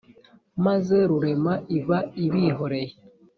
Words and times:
maze 0.65 0.97
rurema 1.09 1.53
iba 1.77 1.99
ibihoreye 2.25 2.93